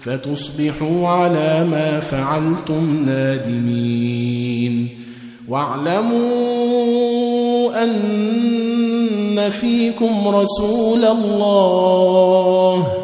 [0.00, 4.88] فتصبحوا على ما فعلتم نادمين.
[5.48, 6.24] واعلموا
[7.84, 13.03] أن فيكم رسول الله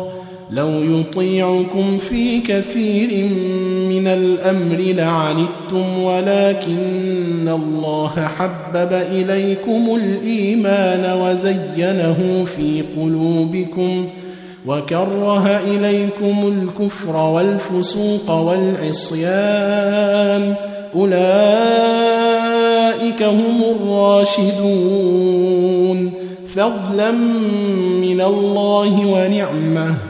[0.53, 3.29] لو يطيعكم في كثير
[3.89, 14.09] من الأمر لعنتم ولكن الله حبب إليكم الإيمان وزينه في قلوبكم
[14.67, 19.75] وكره إليكم الكفر والفسوق والعصيان
[20.97, 21.21] أولئك
[23.23, 25.21] هم الراشدون
[26.47, 27.11] فضلا
[28.01, 30.10] من الله ونعمة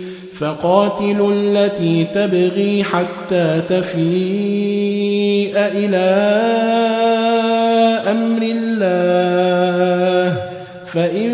[0.41, 6.31] فقاتلوا التي تبغي حتى تفيء إلى
[8.11, 10.37] أمر الله.
[10.85, 11.31] فإن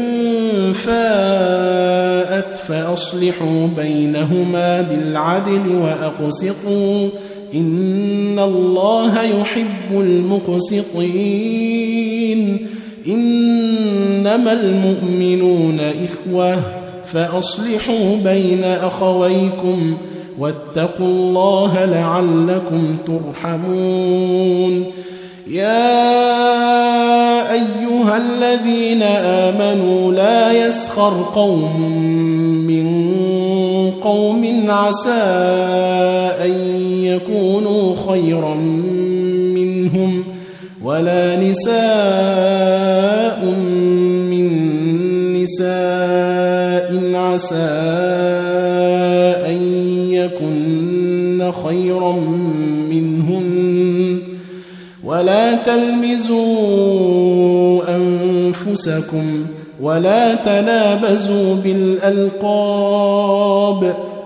[0.73, 7.09] فاءت فأصلحوا بينهما بالعدل وأقسطوا.
[7.53, 10.97] إن الله يحب المقسطين.
[13.07, 16.76] إنما المؤمنون إخوة.
[17.13, 19.97] فأصلحوا بين أخويكم
[20.39, 24.85] واتقوا الله لعلكم ترحمون.
[25.47, 26.31] يا
[27.51, 31.81] أيها الذين آمنوا لا يسخر قوم
[32.67, 32.87] من
[34.01, 35.23] قوم عسى
[36.45, 36.51] أن
[37.03, 38.55] يكونوا خيرا
[39.55, 40.23] منهم
[40.83, 41.77] ولا نساء
[43.45, 43.66] من
[45.47, 47.55] نساء عسى
[49.47, 49.59] أن
[50.11, 52.11] يكن خيرا
[52.91, 54.19] منهن.
[55.03, 56.45] ولا تلمزوا
[57.95, 59.45] أنفسكم
[59.81, 62.47] ولا تنابزوا بالألقاب.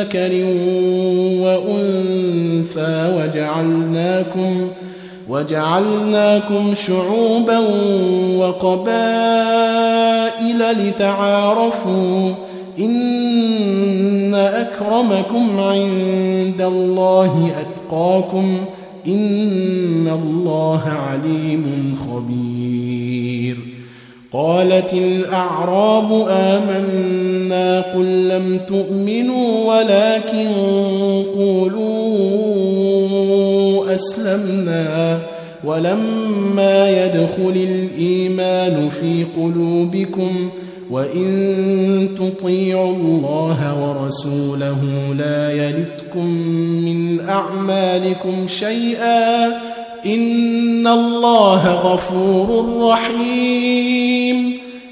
[0.00, 0.32] ذكر
[1.42, 4.68] وأنثى وجعلناكم
[5.28, 7.58] وجعلناكم شعوبا
[8.38, 9.76] وقبائل
[10.78, 12.34] لتعارفوا
[12.78, 18.58] إن أكرمكم عند الله أتقاكم
[19.06, 23.56] إن الله عليم خبير
[24.32, 27.35] قالت الأعراب آمنا
[27.94, 30.48] قل لم تؤمنوا ولكن
[31.36, 31.94] قولوا
[33.94, 35.18] أسلمنا
[35.64, 44.78] ولما يدخل الإيمان في قلوبكم ۖ وإن تطيعوا الله ورسوله
[45.18, 46.26] لا يلتكم
[46.84, 49.46] من أعمالكم شيئا
[50.06, 54.58] إن الله غفور رحيم